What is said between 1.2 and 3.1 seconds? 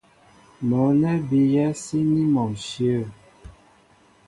bíyɛ́ síní mɔ ǹshyə̂.